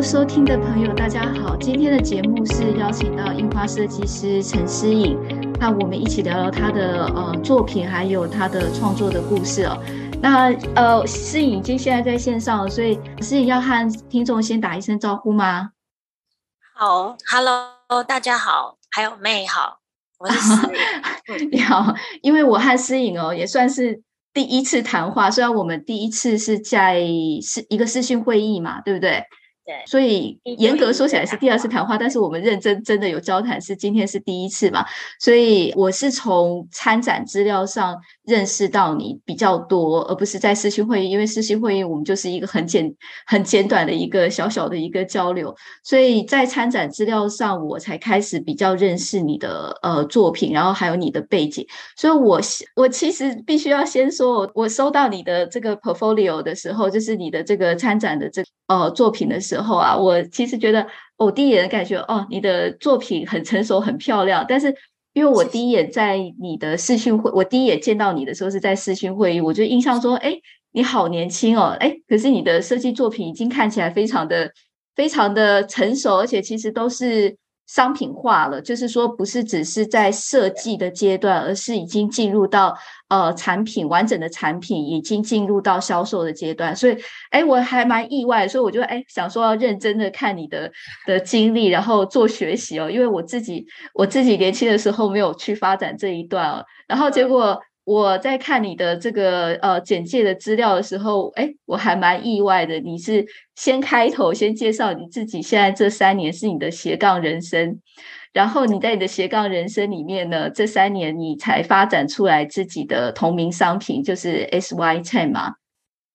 [0.00, 1.54] Hello，收听的朋友，大家好。
[1.58, 5.14] 今天的节目是邀请到印花设计师陈思颖，
[5.60, 9.76] 那我们一起聊聊他的呃作品，还有他的创作的故事哦。
[10.22, 15.72] 那呃，诗颖已经现在在线上了，所以思颖要和听众先打一声招呼吗？
[16.74, 19.80] 好，Hello，大家好，还有妹好，
[20.18, 20.54] 我是诗
[21.40, 21.50] 颖。
[21.52, 27.02] 你好，因为我和思颖哦也算是第一次谈话，虽然我们第一次是在
[27.42, 29.22] 是一个视讯会议嘛，对不对？
[29.86, 34.84] 所以严格说起来是第二次谈话，但是我们认真真的有交谈，是今天是第一次嘛？
[35.18, 42.94] 所以我是从参展资料上认识到你比较多，而不是在视讯会议，因为视讯会议我们就是一个很简
[43.26, 51.66] 很简短的一个小小的一个交流，所以在参展资料上我才开始比较认识你的呃作品，然后还有你的背景。
[51.96, 52.40] 所以我
[52.76, 58.48] 我其实必须要先说，我收到你的这个 portfolio 的时候，就是你的这个参展的这个。
[58.70, 64.46] 呃，作品的时候啊，我其实觉得，我第一眼的感觉，哦，你的作品很成熟，很漂亮。
[64.48, 64.72] 但是，
[65.12, 70.38] 因为我第一眼在你的视讯会，我第一眼见到你的时候是在视讯会议，我就印象说，哎，
[70.70, 74.48] 你好年轻哦，哎，可是你的设计作品已经看起来非常的、
[74.94, 77.36] 非常的成熟，而且其实都是。
[77.72, 82.76] 商品化了，就是说不是只是在设计的阶段，而是已经进入到
[83.08, 86.96] 呃产品完整的产品已经进入到销售的阶段，所以
[87.30, 90.68] 哎我还蛮意外，所以我就哎想说要认真的看你的
[91.06, 97.60] 的经历，然后做学习哦，因为我自己我自己年轻的时候没有去发展这一段哦，然后结果。
[97.84, 102.78] 我在看你的这个呃简介的资料的时候，哎，我还蛮意外的。
[102.78, 103.26] 你是
[103.60, 107.78] 先开头先介绍你自己，现在这三年是你的斜杠人生，
[108.32, 115.56] 然后你在你的斜杠人生里面呢，这三年你才发展出来自己的同名商品，就是 SY10 嘛？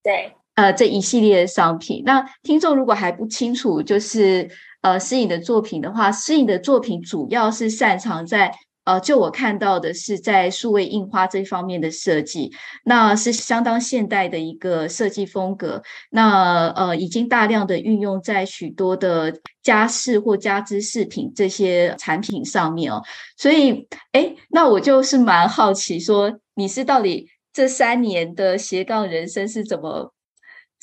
[0.01, 2.01] 对，呃，这一系列的商品。
[2.03, 4.49] 那听众如果还不清楚，就是
[4.81, 8.51] 呃，诗颖的作品的话，诗颖的作品主要是擅长在。
[8.85, 12.51] 呃，就我看到的是在数位印花这方面的设计，
[12.85, 15.83] 那是相当现代的一个设计风格。
[16.11, 23.03] 那呃，已经大量的运用在许多的家饰或家居饰品这些产品上面哦。
[23.35, 30.14] 所以，哎，那我就是蛮好奇，说你是到底这三年的斜杠人生是怎么？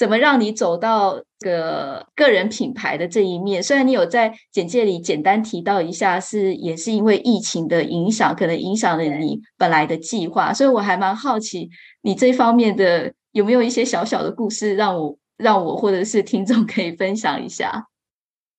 [0.03, 3.63] 怎么让你走到个个人品牌的这一面？
[3.63, 11.71] 虽然你有在简介里简单提到一下，是也是因为疫情的影响，可能影响了你本来的计划，所以我还蛮好奇
[12.01, 17.87] 你这方面的有没有一些小小的故事，让我让我或者是听众可以分享一下。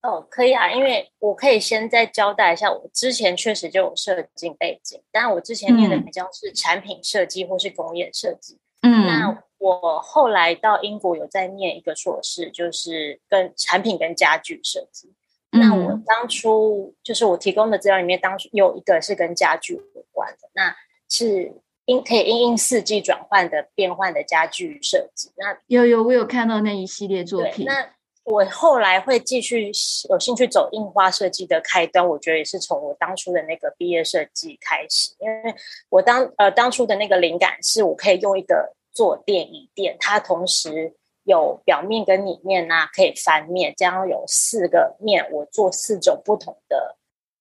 [0.01, 8.53] 哦，可以啊，因为我可以先再交代一下，我之前确实就有设计背景，但我之前念的比较是产品设计或是工业设计。
[8.53, 9.43] 嗯，那。
[9.59, 15.13] 我后来到英国有在念一个硕士，就是跟产品跟家具设计。
[15.53, 20.75] 嗯、那我当初就是我提供的资料里面，当初有一个是跟家具有关的，那
[21.07, 21.53] 是
[21.85, 25.31] 因可以因应四季转换的变换的家具设计。
[25.37, 27.65] 那有有我有看到那一系列作品。
[27.65, 27.93] 那
[28.23, 29.71] 我后来会继续
[30.09, 35.55] 有兴趣走印花设计的开端，我觉得也是从我当初的那个毕业设计开始，因为
[35.89, 38.75] 我当呃当初的那个灵感是我可以用一个。
[38.95, 46.95] 坐垫椅垫，它同时有表面跟里面呐、可以翻面，这样有四个面，我做四种不同的，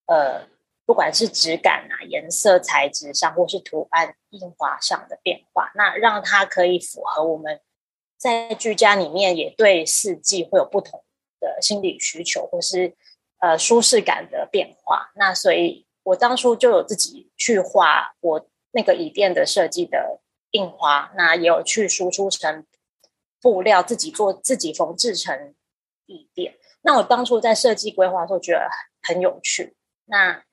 [0.07, 0.49] 呃，
[0.87, 7.61] 不管是质感啊、颜色、材质上，或是图案印花上的变化，那让它可以符合我们
[8.23, 11.03] 在居家里面也对四季会有不同
[11.41, 12.95] 的心理需求，或是
[13.41, 15.11] 呃舒适感的变化。
[15.17, 20.21] 那所以我当初就有自己去画我那个椅垫的设计的。
[20.55, 22.67] 印花，那也有去输出成
[23.41, 25.55] 布料，自己做自己缝制成
[26.05, 26.59] 椅垫。
[26.83, 28.69] 那我当初在设计规划的时候觉得
[29.01, 29.75] 很有趣，
[30.05, 30.45] 那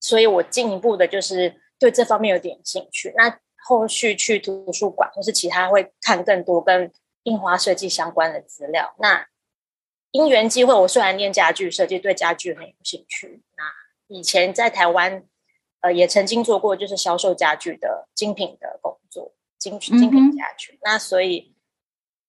[0.00, 3.12] 所以我进一步的就是对这方面有点兴趣。
[3.14, 6.90] 那后续去图书馆或是其他会看更多跟
[7.26, 8.96] 印花设计相关的资料。
[8.98, 9.28] 那
[10.10, 13.42] 因缘机会，我虽然念家具设计，对家具很有兴趣。
[13.56, 13.62] 那
[14.08, 15.22] 以前在台湾。
[15.80, 20.72] 呃，也曾经做过就是销售家具的精品的工作，精精品家具。
[20.72, 21.54] 嗯、那所以，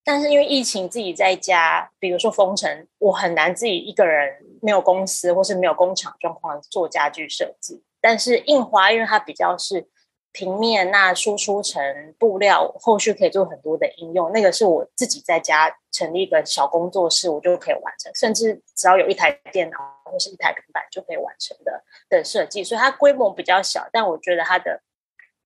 [0.04, 7.82] 但是因为疫情自己在家，比如说封城，我很难自己一个人没有公司或是没有工厂状况做家具设计。
[8.02, 9.90] 但是印花，因为它比较是。
[10.38, 11.82] 平面那输出成
[12.20, 14.32] 布料，后续可以做很多的应用。
[14.32, 18.14] 那个是我自己在家成立一个小工作室，我就可以完成。
[18.14, 22.64] 甚至只要有一台电脑或是一台平板就可以完成的的设计。
[22.64, 24.80] 所以它规模比较小，但我觉得它的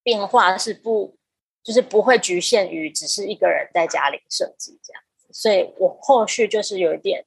[0.04, 1.16] 变化是不
[1.64, 5.30] 就是不会局限于只是一个人在家里设计这样子。
[5.32, 7.24] 所以我后续就是有一点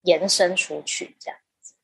[0.00, 1.74] 延伸出去这样子。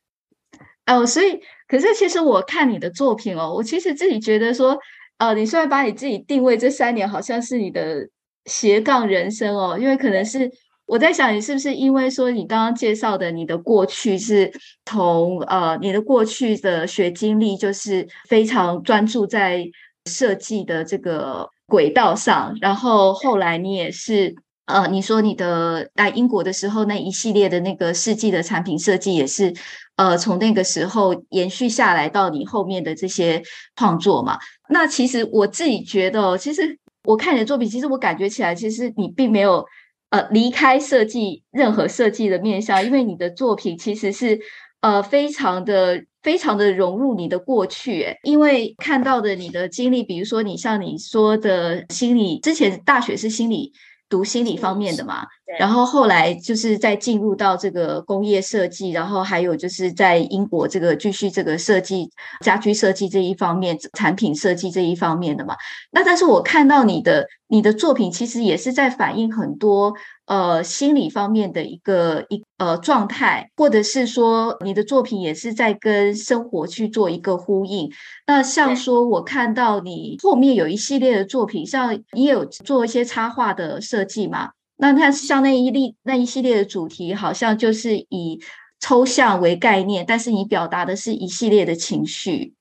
[0.86, 4.78] 哦，所以可是其实我看你的作品哦，我其实自己觉得说，
[5.22, 8.08] 呃，你虽然把你自己定位这三年好像是你的
[8.46, 10.50] 斜杠人生哦，因为可能是。
[10.84, 14.52] 我在想，你是不是因为说你刚刚介绍的你的过去是
[14.84, 19.64] 从呃你的过去的学经历就是非常专注在
[20.10, 24.34] 设计的这个轨道上，然后后来你也是
[24.66, 29.54] 呃你说你的来英国的时候那一系列的那个世纪的产品设计也是
[29.96, 33.40] 呃从那个时候延续下来到你后面的这些
[33.76, 34.36] 创作嘛？
[34.72, 39.64] 那其实我自己觉得，其实我看你的作品，其实我感觉起来，其实你并没有。
[40.12, 44.38] 呃，离开设计任何设计的面向，因为你的作品其实是
[44.82, 53.72] 呃非常的非常的融入你的过去，因为看到的你的经历，比如说你像你说的心理，之前大学是心理。
[54.12, 55.26] 读心理方面的嘛，
[55.58, 62.10] 然后后来就是再进入到这个工业设计，然后还有就是在英国这个继续这个设计
[62.40, 65.56] 家居设计这一方面，产品设计这一方面的嘛。
[65.92, 69.94] 那但是我看到你的你的作品，其实也是在反映很多。
[70.32, 77.92] 呃，心理方面的一个一呃状态，或者是说你的作品也是在跟生活去做一个呼应。
[78.26, 84.52] 那像说，我看到你后面有一系列的作品，像你有做一些插画的设计嘛？
[84.78, 88.40] 那它像那一例那一系列的主题，好像就是以
[88.80, 92.54] 抽象为概念，但是你表达的是一系列的情绪，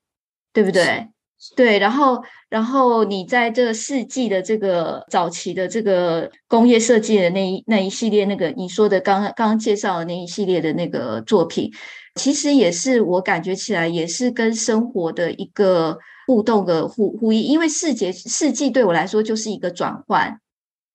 [0.52, 1.08] 对不对？
[1.56, 11.72] 对，然后，然后你在这个世纪的这个早期的这个工业设计的那一那一系列，那个你说的刚刚刚介绍的那一系列的那个作品，
[12.14, 15.98] 其实也是我感觉起来也是跟生活的一个
[16.28, 20.40] 互动的互呼应，因为世节世纪对我来说就是一个转换，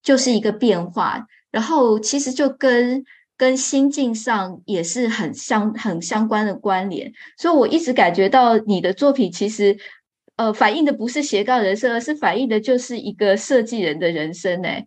[0.00, 3.04] 就是一个变化，然后其实就跟
[3.36, 9.76] 跟心境上也是很相很相关的关联，所以我一直感觉到你的作品其实。
[10.36, 14.60] 呃，反映的不是斜杠人生，而是反映的就是一个设计人的人生。
[14.66, 14.86] 哎，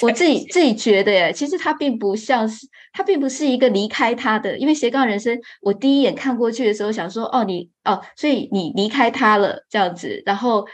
[0.00, 4.56] 我自己自己觉得，哎，其实他并不像是，他并不是一个离开他的。
[4.56, 10.66] 因为斜杠人生，我第一眼看过去的时候，想说，哦，你哦，所以你离开他了这样子，然后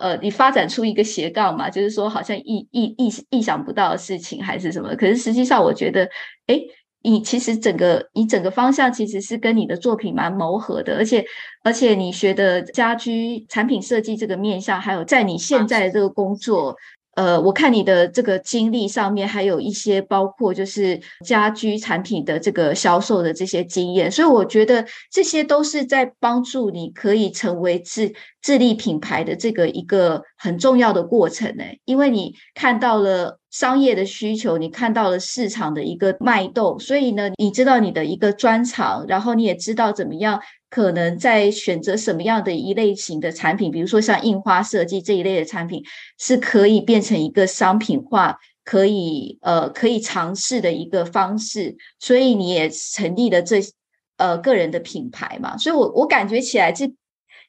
[0.00, 4.96] 呃，你发展出一个斜杠嘛，就是说好像意意意意想不到的事情还是什么。
[4.96, 6.08] 可是实际上，我觉得，
[6.46, 6.58] 哎。
[7.02, 11.24] 你其实整个你整个方向其实是跟你的作品蛮谋合的，而且
[11.62, 16.76] 而且你学的家居产品设计这个面向，还有在你现在的这个工作。
[17.14, 28.10] 呃，我看你的这个经历上面还有一些包括就是家居产品的这个销售的这些经验，所以我觉得这些都是在帮助你可以成为自
[28.42, 31.64] 自立品牌的这个一个很重要的过程呢。
[31.84, 40.40] 因为你看到了商业的需求，你看到了市场的一个脉动，所以呢，你知道你的一个专长，然后你也知道怎么样。
[40.70, 45.84] 可能在选择什么样的一类型的产品，比如说像印花设计这一类的产品，
[46.18, 51.76] 是可以变成一个商品化，可以呃可以尝试的一个方式。
[51.98, 53.60] 所以你也成立了这
[54.16, 55.58] 呃个人的品牌嘛？
[55.58, 56.90] 所以我我感觉起来，这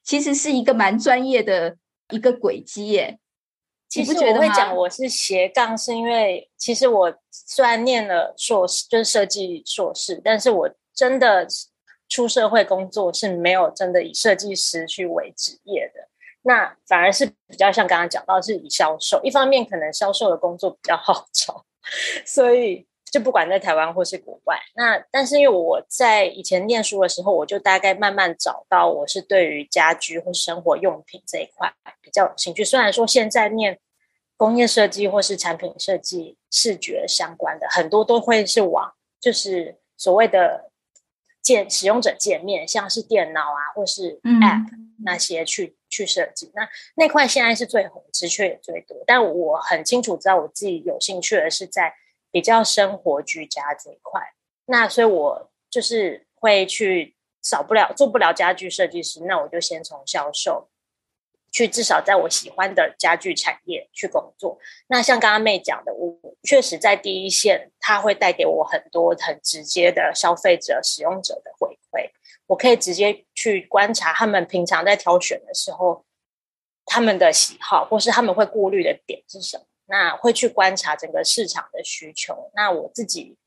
[0.04, 1.78] 其实是一个蛮专业的
[2.10, 3.20] 一个轨迹耶。
[3.90, 11.48] 其实我会讲我是斜杠，是因为其实我虽然念了硕士，就是设计硕士，但是我真的。
[12.10, 16.08] 出社会工作是没有真的以设计师去为职业的，
[16.44, 19.20] 那反而是比较像刚刚讲到是以销售。
[19.24, 21.66] 一方面可能销售的工作比较好找，
[22.24, 24.60] 所以就不管在台湾或是国外。
[24.76, 32.66] 那但是因为我在以前念书的时候，我就大概慢慢找到我是对于家居或生活用品这一块比较有兴趣。
[32.66, 33.80] 虽然说现在念
[34.36, 38.92] 工业设计或是产品设计、视觉相关的很多都会是往
[39.22, 40.72] 就是所谓的。
[41.44, 46.66] 界使用者界面，像是电脑啊，或是 App、嗯、那些去去设计，那
[46.96, 48.96] 那块现在是最红，职缺也最多。
[49.06, 51.94] 但我很清楚知道，我自己有兴趣的是在
[52.34, 54.20] 比较生活居家这一块。
[54.66, 60.68] 那所以，我就是会去少不了做不了家具设计师，那我就先从销售。
[61.52, 64.58] 去至少在我喜欢的家具产业去工作。
[64.88, 72.10] 那像刚刚妹讲的，我确实在第一线，它会带给我很多很直接的消费者、使用者的回馈。
[72.48, 76.04] 我可以直接去观察他们平常在挑选的时候，
[76.88, 79.66] 他们的喜好或是他们会顾虑的点是什么。
[79.88, 82.52] 那会去观察整个市场的需求。
[82.56, 83.38] 那我自己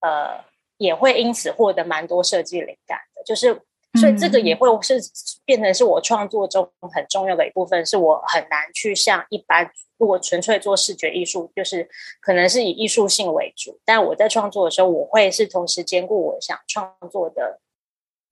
[0.00, 0.44] 呃
[0.76, 3.62] 也会因此获得蛮多设计灵感的，就是。
[4.00, 5.00] 所以这个也会是
[5.44, 11.88] 变成是我创作中很重要的一部分，是我很难去像一般如果纯粹做视觉艺术，就是
[12.20, 17.60] 可能是以艺术性为主，但我在创作的时候，我会是同时兼顾我想创作的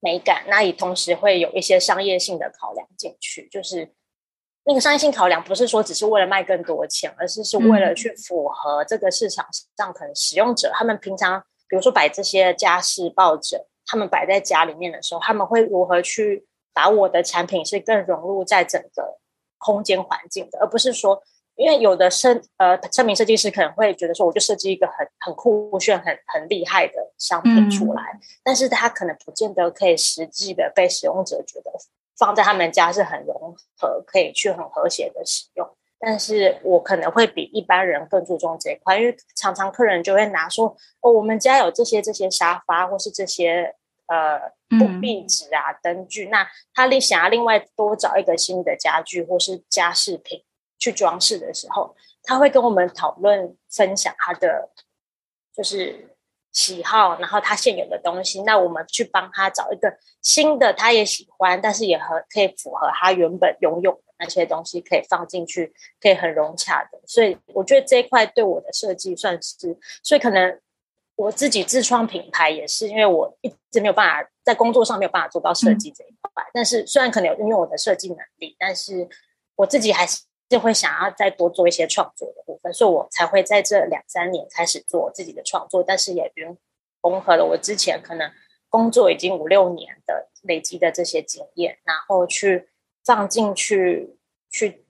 [0.01, 3.93] 美感，那也同时会有一些商业性的考量进去，就是
[4.65, 9.45] 那个商业性考量不是说只是为了卖更多钱，而是是为了去符合这个市场
[9.77, 13.59] 上可能使用者他们平常比如说摆这些家饰抱枕。
[13.85, 19.19] 他们摆在家里面的时候，他们会如何去把我的产品是更融入在整个
[19.57, 21.21] 空间环境的，而不是说，
[21.57, 31.69] 因为有的设呃产品设计师可能会觉得说，我就设计一个很很酷炫、很很厉害的商品出来，嗯、但是他可能不见得可以实际的被使用者觉得
[32.17, 35.67] 放在他们家是很融合，可以去很和谐的使用。
[36.05, 43.73] 但是我可能会比一般人更注重这一块，因为常常客人就会拿说哦，我们家有这些这些沙发，或是这些
[44.07, 44.37] 呃
[44.77, 50.43] 布壁纸啊、灯具，那他另想要另外多找一个新的家具或是家饰品
[50.77, 54.71] 去装饰的时候，他会跟我们讨论分享他的
[55.55, 56.12] 就是
[56.53, 64.13] 喜好，然后他现有的东西，那我们去帮他找一个新的，他也喜欢，但是也和可以符合他原本拥有的。
[64.19, 70.61] 那些东西可以放进去，可以很融洽的，所以我觉得这一块对我的设计算是，所以可能
[71.17, 79.09] 我自己自创品牌也是，因为我一直没有办法在工作上没有办法做到设计这一块，嗯、但是虽然可能有运用我的设计能力，但是
[79.55, 80.21] 我自己还是
[80.57, 86.57] 会想要再多做一些创作的部分，所以我才会在这两三年开始做自己的创作，但是也融
[87.01, 88.31] 融合了我之前可能
[88.69, 92.69] 工作已经五六年的累积的这些经验，然后去。
[93.05, 94.17] 放进去，
[94.49, 94.85] 去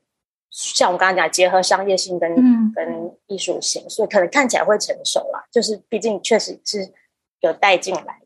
[0.51, 5.43] 像我刚刚讲，结合商业性跟、嗯、跟艺术性，所以可能看起来会成熟啦。
[5.51, 6.93] 就是毕竟确实是
[7.39, 8.21] 有带进来。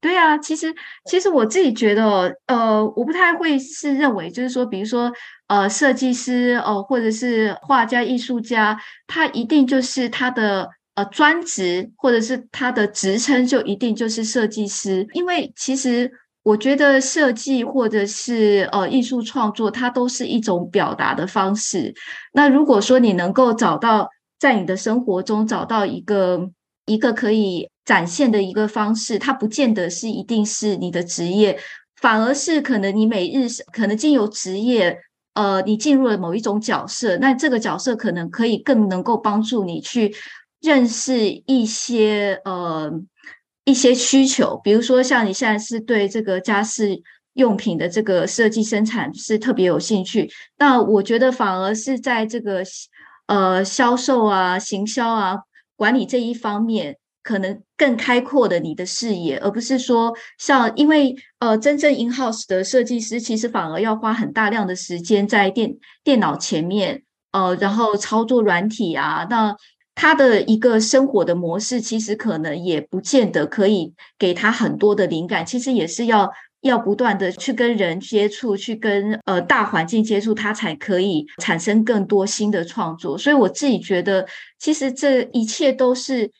[0.00, 0.74] 对啊，其实
[1.10, 5.10] 其实我自己觉得，呃，我不太会是认为，就是说，比如说，
[5.48, 16.10] 呃，设计师哦、或者是画家、艺术家，他一定就是他的呃专职，或者是他的职称就一定就是设计师，因为其实。
[16.46, 21.92] 我觉得设计或者是呃艺术创作，它都是一种表达的方式。
[22.34, 26.48] 那如果说你能够找到在你的生活中找到一个
[26.84, 31.58] 一个可以展现的一个方式，它不见得是一定是你的职业，
[31.96, 34.98] 反而是可能你每日可能经由职业，
[35.32, 40.14] 呃，你进入了某一种角色，那这个角色可能可以更能够帮助你去
[40.60, 42.92] 认识一些呃。
[43.68, 47.02] 一些需求，比如说像你现在是对这个家饰
[47.32, 52.62] 用品的这个设计生产是特别有兴趣，那我觉得反而是在这个
[53.26, 55.38] 呃销售啊、行销啊、
[55.74, 67.02] 管理这一方面，可能更开阔的你的视野，而不是说像因为呃真正 in house 的设计师，其实反而要花很大量的时间在电电脑前面，
[67.32, 69.56] 呃，然后操作软体啊，那。
[69.98, 75.46] 他的一个生活的模式，其实可能也不见得可以给他很多的灵感。
[75.46, 76.30] 其实也是要
[76.60, 83.16] 要不断的去跟人接触，去跟呃大环境接触，他才可以产生更多新的创作。
[83.16, 84.26] 所以我自己觉得，
[84.58, 86.30] 其实这一切都是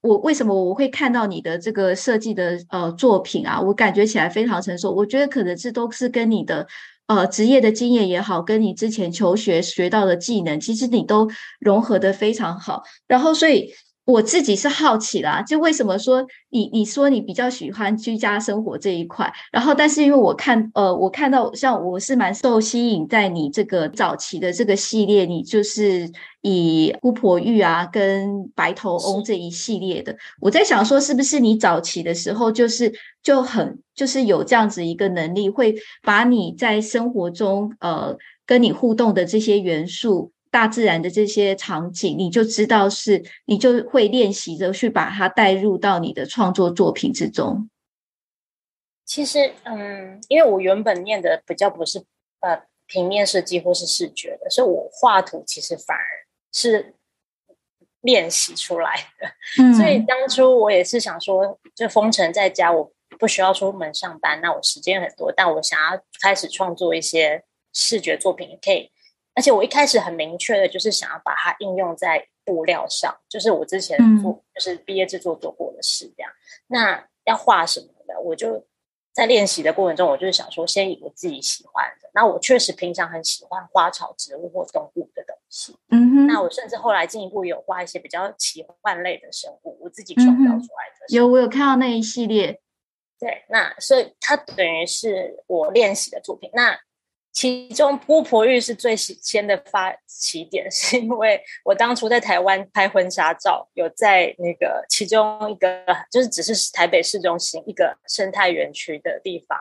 [0.00, 4.90] 我为什么我会看到你的这个设计的呃作品啊，我感觉起来非常成熟。
[4.92, 6.66] 我觉得可能这都是跟你的。
[7.06, 11.28] 呃，职业的经验也好，跟你之前求学学到的技能，其实你都
[11.58, 12.84] 融合的非常好。
[13.08, 13.72] 然后，所以。
[14.10, 26.10] 我自己是好奇啦，就为什么说你你说你比较喜欢居家生活这一块，然后但是因为我看呃我看到像我是蛮受吸引在你这个早期的这个系列，你就是
[26.42, 40.32] 以姑婆玉啊跟白头翁这一系列的，我在想说是不是你早期的时候就是就很就是有这样子一个能力，会把你在生活中呃跟你互动的这些元素。
[40.50, 47.70] 大自然的这些场景，你就知道是，你就会练习着去把它带入到你的创作作品之中。
[49.04, 52.04] 其实，嗯，因为我原本念的比较不是
[52.40, 56.04] 呃平面设计或是视觉的，所以我画图其实反而
[56.52, 56.94] 是
[58.00, 59.28] 练习出来的。
[59.62, 59.74] 嗯。
[59.74, 68.90] 所以当初我也是想说，就封城在家，我不需要出门上班，那我时间很多，但我想要开始创作一些视觉作品，也可以。
[69.40, 76.30] 而且我一开始很明确的，就是想要把它应用在布料上，就是我之前做，嗯、就是毕业制作做过的事这样。
[76.66, 78.62] 那要画什么的，我就
[79.14, 82.10] 在练习的过程中，我就是想说，先以我自己喜欢的。
[82.12, 85.74] 那我确实平常很喜欢花草植物或动物的东西。
[85.88, 86.26] 嗯哼。
[86.26, 91.16] 那我甚至后来进一步有画一些比较奇幻类的生物，我自己创造出来的。
[91.16, 92.60] 有，我有看到那一系列。
[93.18, 96.50] 对，那所以它等于是我练习的作品。
[96.52, 96.78] 那
[97.32, 109.58] 其中姑婆浴是最先的发起点， 是因为我当初在台湾拍婚纱照，有在那个其中一个就是只是台北市中心一个生态园区的地方。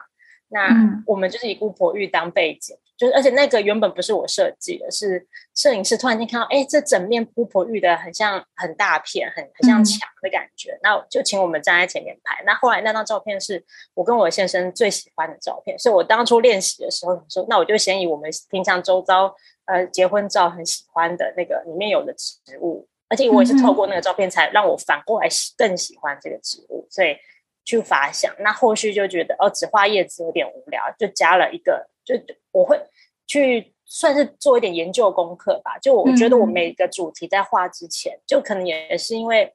[0.50, 0.68] 那
[1.06, 5.25] 我们就是以姑婆浴当背景，就是而且那个原本不是我设计的，是
[5.56, 12.44] 摄影师突然间看到，哎，这整面铺婆玉的很像很大片，很很像墙的感觉，嗯、那就请我们站在前面拍。
[12.46, 13.63] 那后来那张照片是
[13.94, 27.15] 我跟我先生最喜欢的照片，所以我当初练习的时候说，那我就先以我们平常周遭呃结婚照很喜欢的那个里面有的植物，而且我也是透过那个照片才让我反过来更喜欢这个植物，所以。
[27.65, 31.88] 去发想，那后续就觉得哦，只画叶子有点无聊，就加了一个，
[32.18, 32.80] 就我会
[33.28, 35.78] 去算是做一点研究功课吧。
[35.78, 39.54] 就我觉得我每个主题在画之前，嗯、就可能也是因为，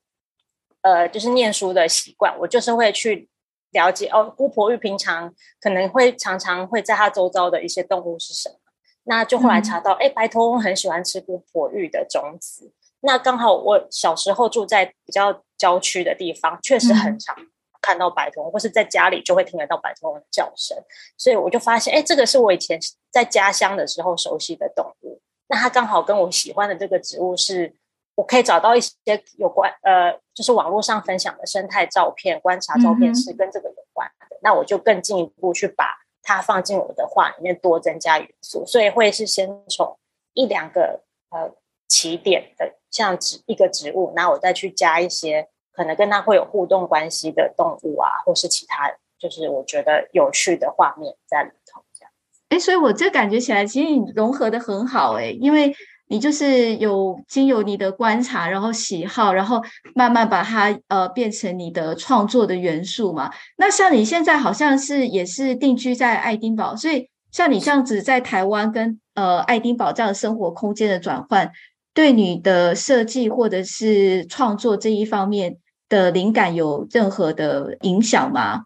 [0.82, 3.28] 呃，就是念书的习惯，我就是会去
[3.72, 8.56] 了解哦，姑婆芋平常可能会常常会在它周遭的一些动物是什么。
[9.04, 12.72] 那就后来查到，哎、嗯，白头翁很喜欢吃姑婆芋的种子。
[13.00, 17.36] 那刚好我小时候住在比较郊区的地方，确实很常。
[17.84, 20.74] 嗯看到白头翁，或是在家里就会听得到白头翁的叫声，
[21.18, 25.20] 所以我就发现，哎，这个是我以前在家乡的时候熟悉的动物。
[25.48, 27.74] 那它刚好跟我喜欢的这个植物是，
[28.14, 28.94] 我可以找到一些
[29.36, 34.34] 有关，呃，就是网络上分享的生态照片、观察照片是跟这个有关的。
[34.34, 35.84] 嗯、那我就更进一步去把
[36.22, 38.64] 它放进我的画里面，多增加元素。
[38.64, 39.98] 所以会是先从
[40.32, 41.54] 一两个呃
[41.86, 45.50] 起点的，像植一个植物，然后我再去加一些。
[45.74, 52.40] 可能跟它会有互动关系的动物啊，或是其他，就是我觉得有趣的画面在里头，这样子。
[52.50, 55.74] 哎，所以我这感觉起来，其实你融合的很好，哎，因为
[56.06, 59.60] 你就是有经由你的观察，然后喜好，然后
[59.94, 63.32] 慢慢把它呃变成你的创作的元素嘛。
[63.56, 71.50] 那像你现在好像是也是定居在爱丁堡，所以像你这样子在台湾跟呃爱丁堡这样生活空间的转换，
[71.94, 75.56] 对你的设计或者是创作这一方面。
[75.88, 78.64] 的灵感有任何的影响吗？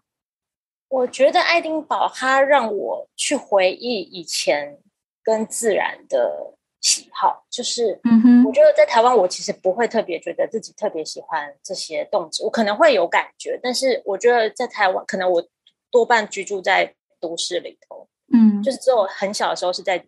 [0.87, 4.79] 我觉得爱丁堡它让我去回忆以前
[5.21, 15.45] 跟自然的喜好，就是，嗯哼，我觉得在台湾我其实不会特别觉得自己特别喜欢这些动植物，我可能会有感觉，但是我觉得在台湾，可能我
[15.91, 20.03] 多半居住在都市里头，嗯，就是只有很小的时候是在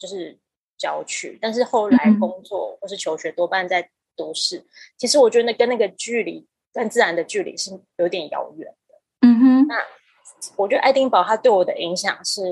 [0.00, 0.36] 就是
[0.76, 4.64] 郊区，但是后来工作或是求学多半在都市，
[4.96, 6.44] 其实我觉得那跟那个距离。
[6.74, 9.26] 跟自然的距离是有点遥远的。
[9.26, 9.76] 嗯哼，那
[10.56, 12.42] 我觉得爱丁堡它对我的影响是，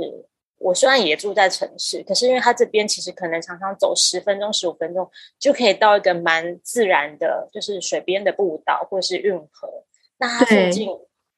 [0.58, 9.84] 我虽然也住在城市，可是因为它这边其实可能常常走十分钟、十五分钟就可以到一个蛮自然的，就是水边的步道或是运河。
[10.18, 10.88] 那它附近，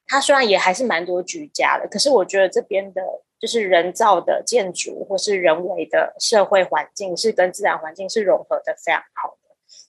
[0.05, 3.01] 它虽然也还是蛮多居家的，可是我觉得这边的
[3.39, 9.34] 就是人造的建筑或是人为的社会环境是跟自然环境是融合的非常好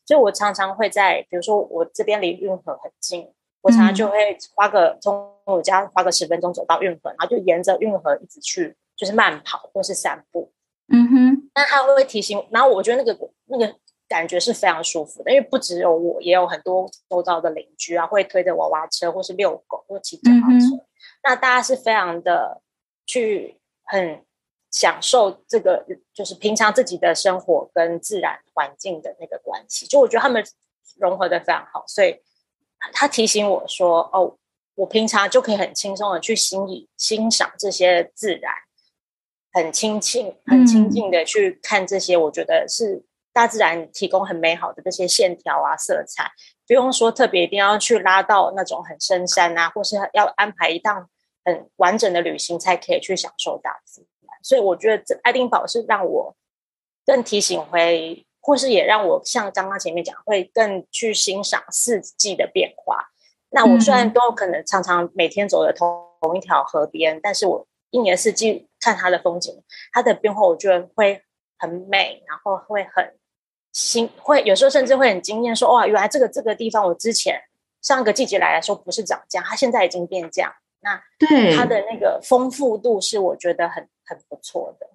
[0.07, 0.15] 的。
[0.15, 3.29] 所以，我常常会在，比如说我这边离运河很近，
[3.61, 10.53] 我常常就会花个从我家花个十分钟走到运河，然后就沿着运河一直去，就是慢跑或是散步。
[10.89, 13.75] 嗯哼，那他会提醒，然后我觉得那个那个
[14.09, 20.87] 感觉是非常舒服的，因为不只有我，也有很多周遭的邻居啊，会推着娃娃车或是遛狗或骑脚踏车，嗯、
[21.25, 22.63] 那大家是非常的
[23.05, 24.23] 去很。
[24.77, 30.45] 享受这个就是平常自己的生活跟自然环境的那个关系，就我觉得他们
[30.99, 32.21] 融合的非常好，所以
[32.93, 34.37] 他提醒我说：“哦，
[34.75, 38.53] 我平常就可以很轻松的去欣赏欣赏这些自然，
[39.51, 46.31] 很亲近、很亲近的去看这些，我觉得是大自然提供很美好的这些线条啊、色彩，
[46.67, 51.09] 不用说特别一定要去拉到那种很深山啊，或是要安排一趟
[51.47, 54.11] 很完整的旅行才可以去享受大自然。”
[54.47, 56.37] 所以我觉得这爱丁堡是让我
[57.05, 63.09] 更提醒回，或是也让我像刚刚前面讲，会更去欣赏四季的变化。
[63.51, 71.21] 那我虽然都可能常常每天走的同同一条河边，但是我一年四季看它的风景，它的变化，我觉得会
[71.59, 73.19] 很美，然后会很
[73.73, 77.43] 新，会有时候甚至会很惊艳，说哇，原来这个这个地方我之前
[77.83, 80.53] 上个季节来的时候不是长这样，它现在已经变这样。
[80.87, 84.87] 那对它的那个丰富度是我觉得很很不错的。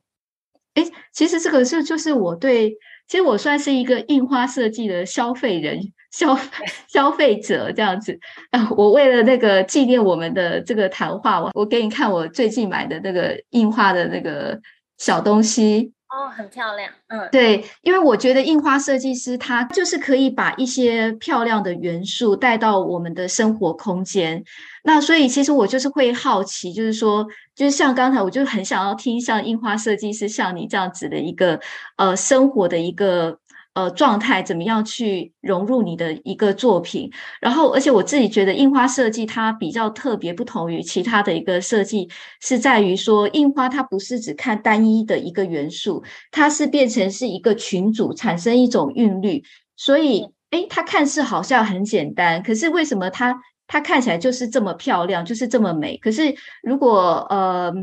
[0.76, 2.70] 哎，其实这个是就是我对，
[3.10, 6.40] 其实我算是一个印花设计的消费人，消
[6.88, 8.18] 消费者这样子。
[8.52, 14.58] 啊， 我为了那个纪念我们的这个谈话，我我给你看我最近买的那个印花的那个
[14.98, 15.92] 小东西。
[16.12, 16.92] 哦，很漂亮。
[17.08, 24.44] 嗯，对，因为我觉得印花设计师他就是可以把一些漂亮的元素带到我们的生活空间。
[24.84, 31.60] 那所以其实我就是会好奇，就是说，就是像刚才我就很想要听像印花设计师像你这样子的一个
[31.96, 33.38] 呃生活的一个。
[33.74, 37.10] 呃，状态怎么样去融入你的一个作品？
[37.40, 42.10] 然后，而且我自己觉得印花设计它比较特别，不同于其他的一个设计，
[42.42, 49.42] 是在于说印花它不是只看单一的一个元素，它是变成是一个群组，产生一种韵律。
[49.78, 53.34] 所以，诶，它看似好像很简单，可是为什么它
[53.68, 55.96] 它看起来就是这么漂亮，就是这么美？
[55.98, 57.74] 可是如果呃。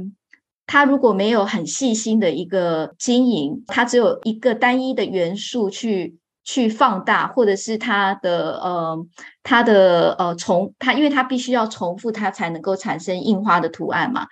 [0.69, 9.07] 它如果没有很细心的一个经营，它只有一个单一的元素去去放大，或者是它的呃
[9.43, 14.27] 它的呃重它，因为它必须要重复，它才能够产生印花的图案嘛。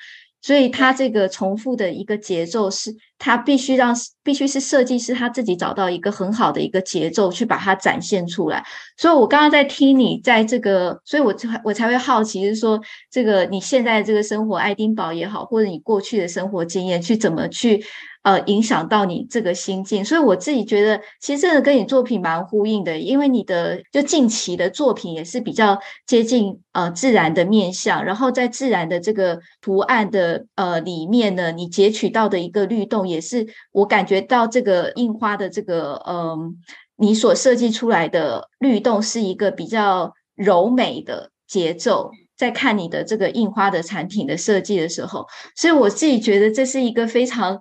[0.46, 8.64] 所以它这个重复的一个节奏是，它必须让必须是设计师他自己找到一个很好的一个节奏去把它展现出来。
[8.96, 12.80] 所以我刚刚在听你在这个，所以我才我才会好奇，是说
[13.10, 17.84] 这个你现在这个生活爱丁堡也好，或者你过去的生活经验，去怎么去。
[18.26, 36.52] 呃，影响到你这个心境，所以我自己觉得，其实这个跟你作品蛮呼应的，因为你的就近期的作品也是比较接近呃自然的面向，然后在自然的这个图案的呃里面呢，你截取到的一个律动，也是我感觉到这个印花的这个嗯、呃，
[36.96, 47.60] 你所设计出来的律动是一个比较柔美的节奏，在看你的这个印花的产品的设计的时候，所以我自己觉得这是一个非常。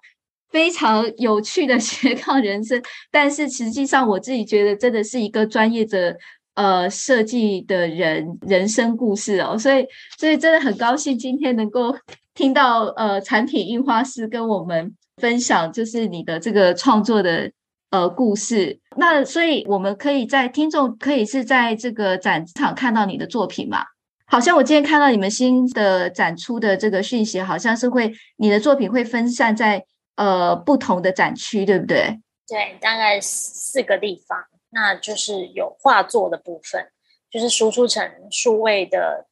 [0.52, 2.82] 非常有趣的斜杠人生，
[3.12, 6.16] 但是实际上我自己觉得真的是一个专业的
[6.54, 9.86] 呃设计的人人生故事哦，所以
[10.18, 11.94] 所以真的很高兴今天能够
[12.34, 17.52] 听到呃产品印花师跟我们分享，就是你的这个创作的
[17.90, 18.80] 呃故事。
[18.96, 23.84] 那所以我们可以在听众可以是在这个展场看到你的作品嘛？
[24.28, 29.84] 好像我今天看到你们新的展出的这个讯息，好像是会你的作品会分散在。
[30.16, 32.22] 呃，不同的展区，对不对？
[32.48, 36.92] 对，大概四个地方，那就是有画作的部分，
[37.30, 39.26] 就是输出成数位的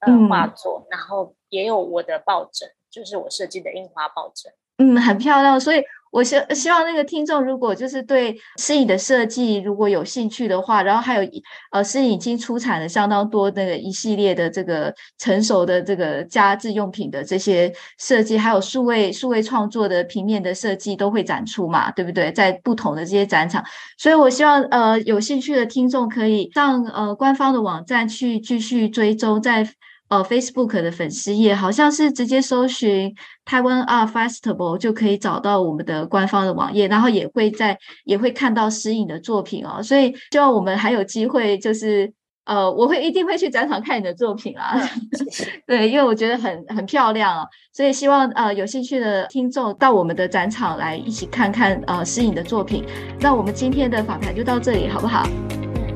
[0.00, 5.82] 呃画作，嗯，然后也有我的抱枕，就是我设计的印花抱枕，嗯，很漂亮，所以。
[6.14, 11.28] 我希希望那个听众，如果就是对诗颖的设计如果有兴趣的话，然后还有
[11.72, 22.30] 呃诗颖已经出产了相当多那个一系列的这个成熟的这个家制用品的这些设计，还有数位数位创作的平面的设计都会展出嘛，对不对？
[22.30, 23.64] 在不同的这些展场，
[23.98, 29.68] 所以我希望呃有兴趣的听众可以上呃官方的网站去继续追踪在。
[30.14, 33.12] 呃，Facebook 的粉丝页好像是直接搜寻
[33.44, 39.82] 台湾 Art Festival 就可以找到我们的官方的网页，然后也会在也会看到诗颖的作品哦。
[39.82, 42.12] 所以希望我们还有机会，就是
[42.44, 44.78] 呃，我会一定会去展场看你的作品啊。
[45.66, 47.48] 对，因为我觉得很很漂亮哦。
[47.72, 52.84] 所以希望呃有兴趣的听众到我们的展场来一起看看呃诗颖的作品。
[53.18, 55.26] 那我们今天的访谈就到这里，好不好？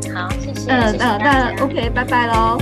[0.09, 0.72] 嗯，好，谢谢。
[0.72, 2.59] 嗯，那那 OK，拜拜喽。